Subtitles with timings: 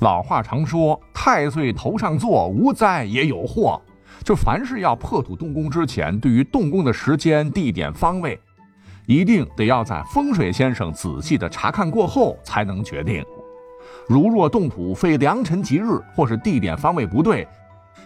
[0.00, 3.80] 老话常说“太岁头上坐，无灾也有祸”。
[4.24, 8.38] 就凡是要破土动工之前，对于动工的时间、地点、方位，
[9.06, 13.24] 一定得要在风水先生仔细的查看过后才能决定。
[14.08, 17.46] 如若动土非良辰吉日，或是地点方位不对，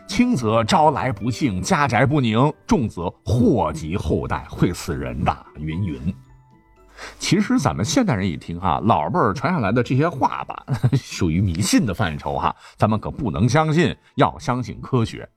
[0.07, 5.37] 轻则招来不幸，家宅不宁；重则祸及后代，会死人的。
[5.59, 6.15] 云云。
[7.19, 10.65] 其实咱们现代人一听哈，老辈儿传下来的这些话吧，
[10.95, 15.29] 属于迷信的范畴哈，咱们可不能相信，要相信科学。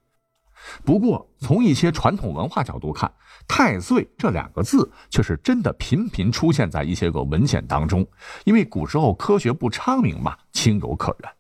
[0.83, 3.11] 不过从一些传统文化角度看，
[3.47, 8.07] 太岁这两个字却是真的频频出现在一些个文献当中，
[8.45, 11.31] 因为古时候科学不昌明嘛，情有可原。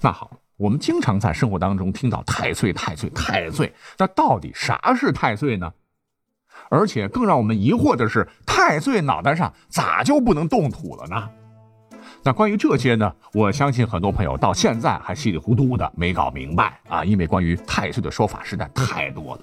[0.00, 5.72] 那好，我们经常在生活当中听到太岁、太岁、太岁，那到底啥是太岁呢？
[6.74, 11.30] 而且更让我们疑惑的是，太岁脑袋上咋就不能动土了呢？
[12.24, 19.40] 那关于这些呢，我相信很多朋友到现在还稀里糊涂的没搞明白啊，因为关于太岁的说法实在太多了。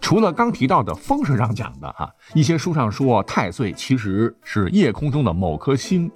[0.00, 6.10] 除了刚提到的风水上讲的哈，一些书上说太岁其实是夜空中的某颗星，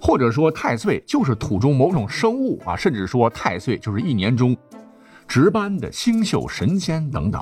[0.00, 4.56] 或者说太岁就是土中某种生物啊，甚至说太岁就是一年中
[5.28, 7.40] 值班的星宿神仙等等。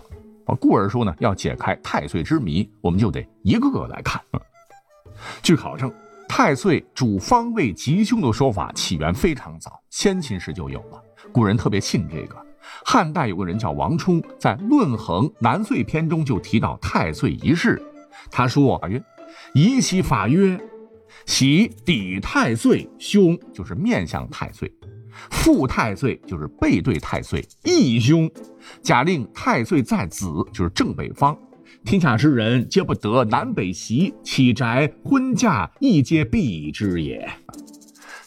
[0.54, 4.22] 故而说呢，要解开太岁之谜，我们就得一个个来看。
[5.42, 5.92] 据考证，
[6.28, 12.36] 太岁主方位吉凶的说法起源非常早，先秦时就有了，古人特别信这个。
[12.84, 17.80] 汉代有个人叫王充，在《论衡南岁篇》中就提到太岁一事，
[18.30, 19.02] 他说：“曰，
[19.54, 20.60] 以其法曰，
[21.26, 24.70] 喜抵太岁，凶就是面向太岁。”
[25.30, 28.30] 父太岁就是背对太岁，义凶。
[28.82, 31.36] 假令太岁在子，就是正北方，
[31.84, 37.28] 天下之人皆不得南北席，起宅婚嫁亦皆避之也。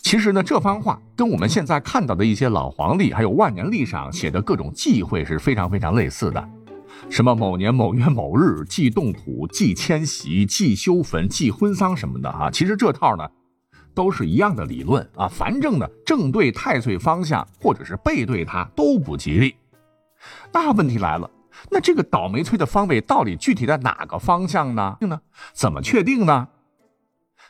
[0.01, 6.49] 其实呢，这番话跟我们现在看到的一些老黄历还有万年历上写的各种忌讳是非常非常类似的。
[7.09, 13.27] 什么某年某月某日忌动土、忌迁徙、忌修坟、忌婚丧什么的哈，其实这套呢。
[13.95, 19.55] 都是一样的理论啊，反正呢，正对太岁方向或者是背对它都不吉利。
[20.51, 21.29] 那问题来了，
[21.69, 24.97] 那这个倒霉催的方位到底具体在哪个方向呢？
[25.01, 25.21] 呢？
[25.53, 26.47] 怎么确定呢？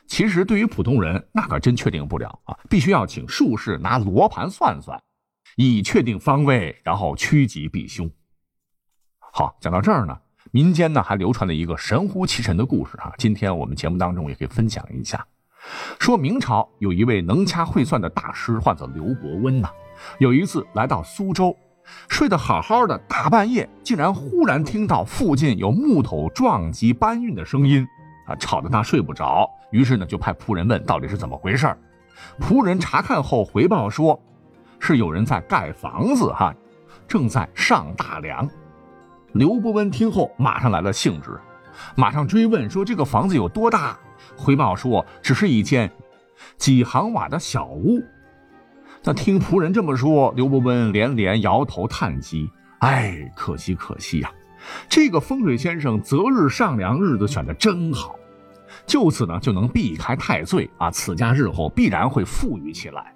[0.06, 5.02] 其实对于普通人，那可真确定不了啊，必须要请术士拿罗盘算算，
[5.56, 8.10] 以确定方位，然后趋吉避凶。
[9.32, 10.18] 好，讲到这儿呢，
[10.50, 15.26] 民间呢还流传了一个神乎其神的故事啊，今天我们节目当中也可以分享一下。
[15.98, 19.68] 说明朝有一位能掐会算的大师，唤作刘伯温呐。
[20.18, 21.54] 有一次来到苏州，
[22.08, 27.86] 睡得好好的，大半夜竟然忽然听到附近有木头撞击搬运的声音，
[28.26, 29.48] 啊，吵得他睡不着。
[29.70, 31.66] 于是呢，就派仆人问到底是怎么回事
[32.40, 34.20] 仆人查看后回报说，
[34.78, 36.54] 是有人在盖房子，哈，
[37.06, 38.48] 正在上大梁。
[39.32, 41.38] 刘伯温听后马上来了兴致，
[41.94, 43.98] 马上追问说这个房子有多大？
[44.40, 45.90] 回报说，只是一间
[46.56, 48.02] 几行瓦的小屋。
[49.04, 54.32] 那听仆人这么说，刘伯温连连摇头叹息：“哎，可惜可惜呀！
[54.88, 58.16] 这个风水先生择日上梁，日子选的真好，
[58.86, 63.14] 就此呢就能避开太岁啊，此家日后必然会富裕起来。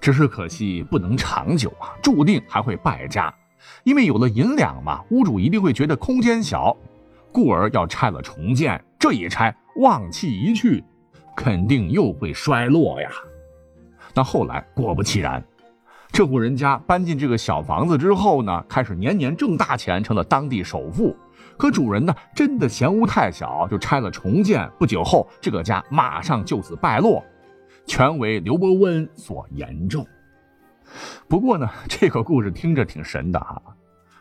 [0.00, 3.32] 只是可惜不能长久啊，注定还会败家，
[3.84, 6.74] 因为有了银两嘛，屋主一定会觉得空间小，
[7.30, 8.82] 故而要拆了重建。
[8.98, 10.84] 这一拆。”旺气一去，
[11.36, 13.10] 肯定又会衰落呀。
[14.14, 15.42] 那后来果不其然，
[16.10, 21.16] 这户人家搬进这个小房子之后呢，开始年年挣大钱，成了当地首富。
[21.56, 24.68] 可主人呢，真的嫌屋太小，就拆了重建。
[24.78, 27.22] 不久后，这个家马上就此败落，
[27.86, 30.06] 全为刘伯温所严重。
[31.28, 33.62] 不过呢，这个故事听着挺神的哈，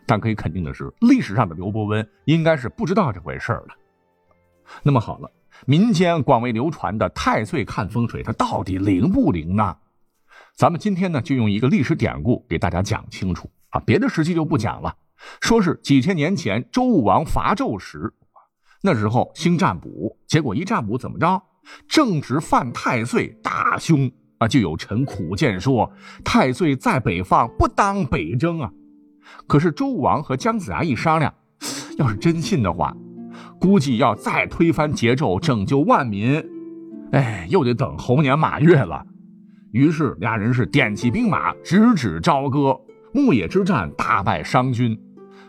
[0.05, 3.75] 但可以肯定的是，历史上的刘伯温应该是不知道这回事儿了。
[4.83, 5.31] 那么好了。
[5.65, 9.77] 民间广为流传的太岁看风水，它到底灵不灵呢？
[10.55, 14.95] 咱们今天呢，就用一个历史典故给大家讲清楚啊，别的时期就不讲了。
[15.41, 18.13] 说是几千年前周武王伐纣时，
[18.81, 21.41] 那时候兴占卜，结果一占卜怎么着？
[21.87, 24.47] 正值犯太岁，大凶啊！
[24.47, 25.91] 就有臣苦谏说，
[26.23, 28.71] 太岁在北方，不当北征啊。
[29.45, 31.33] 可是周武王和姜子牙一商量，
[31.97, 32.95] 要是真信的话。
[33.59, 36.43] 估计要再推翻桀纣，拯救万民，
[37.11, 39.05] 哎，又得等猴年马月了。
[39.71, 42.79] 于是俩人是点起兵马，直指朝歌。
[43.11, 44.95] 牧野之战大败商军，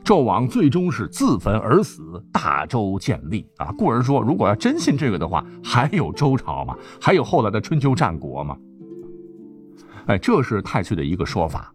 [0.02, 3.70] 纣王最终是自焚而死，大周建立啊。
[3.76, 6.74] 故而说，如果要真信这个的话，还有周朝吗？
[7.00, 8.56] 还有后来的春秋战国吗？
[10.06, 11.72] 哎，这是太岁的一个说法。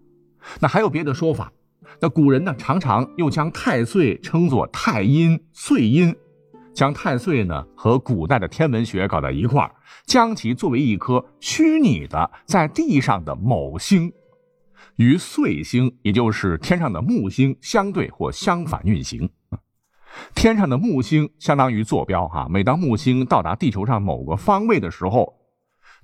[0.59, 1.51] 那还有别的说法？
[1.99, 6.15] 那古人呢，常常又将太岁称作太阴、岁阴，
[6.75, 9.71] 将太岁呢和古代的天文学搞到一块儿，
[10.05, 14.11] 将其作为一颗虚拟的在地上的某星，
[14.97, 19.29] 与岁星，也就是天上的木星相对或相反运行。
[20.35, 25.33] 天上的木星相当于坐标，哈，每当木星到达地球上某个方位的时候，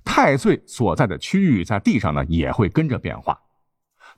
[0.04, 3.38] 太岁所在的区域在地上呢也会跟着变化。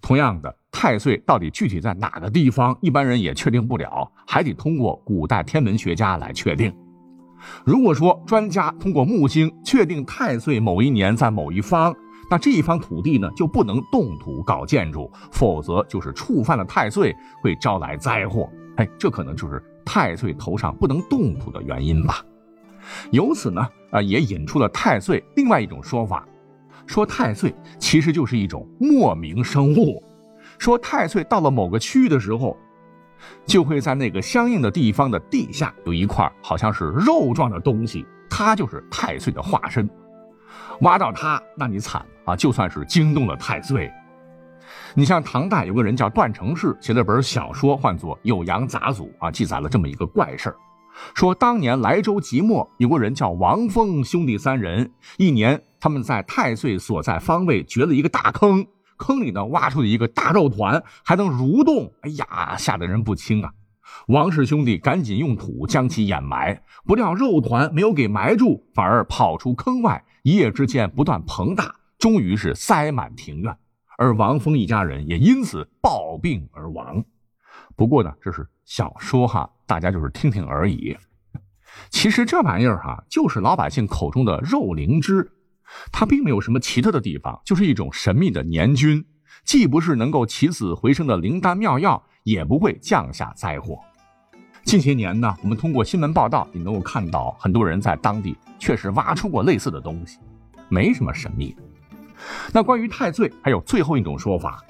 [0.04, 6.70] 同样的，太岁到底具体在哪个地方，一般人也确定不了，还得通过古代天文学家来确定。
[7.64, 11.94] 如果说专家通过木星确定太岁某一年在某一方，
[12.30, 18.46] 那这一方土地呢就不能动土搞建筑，否则就是触犯了太岁，会招来灾祸。
[18.76, 22.22] 哎，这可能就是太岁头上不能动土的原因吧。
[23.10, 26.28] 由此呢，啊，也引出了太岁另外一种说法，
[26.86, 30.02] 说太岁其实就是一种莫名生物。
[30.58, 32.56] 说太岁到了某个区域的时候，
[33.46, 39.88] 就会在那个相应的地方的地下有一块好像是肉状的东西，它就是太岁的化身。
[40.80, 42.34] 挖到它，那你惨啊！
[42.36, 43.90] 就算是惊动了太岁。
[44.94, 50.56] 你像唐代有个人叫段成式，写了本小说，唤作《酉阳杂俎》啊，记载了这么一个怪事儿，
[51.14, 63.52] 说当年莱州即墨有个人叫王峰，兄弟三人，一年他们在太岁所在方位掘了一个大坑，坑里呢挖出了一个大肉团，还能蠕动，哎呀，吓得人不轻啊！
[64.08, 73.56] 王氏兄弟赶紧用土将其掩埋，不料肉团没有给埋住，反而跑出坑外，一夜之间不断膨大，终于是塞满庭院。
[73.96, 77.04] 而王峰一家人也因此暴病而亡。
[77.76, 80.96] 不过呢，这是小说哈，大家就是听听而已。
[81.90, 85.28] 其实这玩意儿哈，就是老百姓口中的肉灵芝，
[85.90, 89.04] 它并没有什么奇特的地方，就是一种神秘的年菌，
[89.44, 93.80] 既不是能够起死回生的灵丹妙药，也不会降下灾祸。
[94.62, 100.18] 近些年呢，我们通过新闻报道，也能够看到很多人在当地确实挖出过类似的东西，
[100.68, 101.54] 没什么神秘。
[102.52, 104.62] 那关于太岁，还有最后一种说法，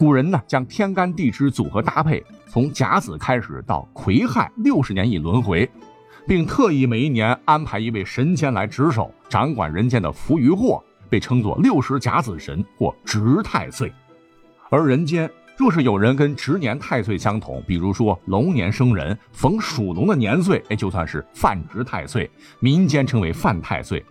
[0.00, 5.70] 古人呢将天干地支组合搭配，从甲子开始到癸亥六十年一轮回，
[6.26, 13.92] 并特意每一年安排一位神仙来值守，掌管人间的福与祸，被称作六十甲子神或值太岁。
[14.70, 24.02] 而人间若是有人跟值年太岁相同，比如说龙年生人，逢属龙的年岁，哎，就算是犯值太岁，民间称为犯太岁。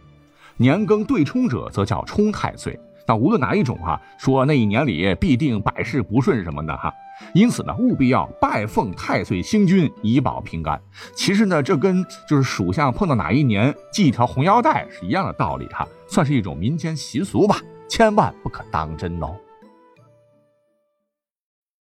[0.55, 2.79] 年庚对冲者，则叫冲太岁。
[3.09, 6.93] 那无论哪一种哈，说那一年里必定百事不顺什么的哈，
[7.33, 10.79] 因此呢，务必要拜奉太岁星君以保平安。
[11.15, 17.59] 其实呢，这跟就是属相碰到哪一年系一条红腰带是一样的道理哈，算是一种民间习俗吧，
[17.89, 19.35] 千万不可当真哦。